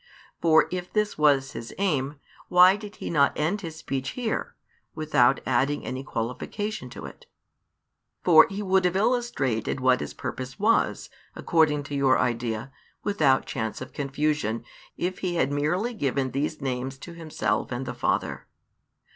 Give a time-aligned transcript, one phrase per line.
[0.41, 4.55] For if this was His aim, why did He not end His speech here,
[4.95, 7.27] without adding any qualification to it?
[8.23, 12.71] For He would have illustrated what His purpose was, according to your idea,
[13.03, 14.65] without chance of confusion,
[14.97, 18.47] if He had merely given these names to Himself and the Father.